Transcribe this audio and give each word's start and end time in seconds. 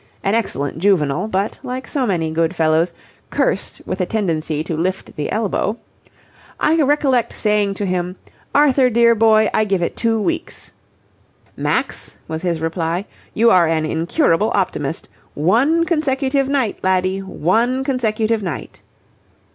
An 0.23 0.33
excellent 0.33 0.79
juvenile, 0.79 1.27
but, 1.27 1.59
like 1.61 1.87
so 1.87 2.07
many 2.07 2.31
good 2.31 2.55
fellows, 2.55 2.91
cursed 3.29 3.83
with 3.85 4.01
a 4.01 4.05
tendency 4.07 4.63
to 4.63 4.75
lift 4.75 5.15
the 5.15 5.31
elbow 5.31 5.77
I 6.59 6.81
recollect 6.81 7.33
saying 7.33 7.75
to 7.75 7.85
him 7.85 8.15
'Arthur, 8.55 8.89
dear 8.89 9.13
boy, 9.13 9.47
I 9.53 9.63
give 9.63 9.83
it 9.83 9.95
two 9.95 10.19
weeks.' 10.19 10.71
'Max,' 11.55 12.17
was 12.27 12.41
his 12.41 12.61
reply, 12.61 13.05
'you 13.35 13.51
are 13.51 13.67
an 13.67 13.85
incurable 13.85 14.51
optimist. 14.55 15.07
One 15.35 15.83
consecutive 15.85 16.49
night, 16.49 16.79
laddie, 16.81 17.19
one 17.19 17.83
consecutive 17.83 18.41
night.' 18.41 18.81